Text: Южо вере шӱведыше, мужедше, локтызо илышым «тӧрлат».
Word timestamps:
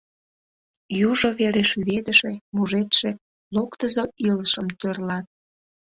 Южо 1.09 1.29
вере 1.39 1.63
шӱведыше, 1.69 2.31
мужедше, 2.55 3.11
локтызо 3.55 4.03
илышым 4.27 4.67
«тӧрлат». 4.79 5.25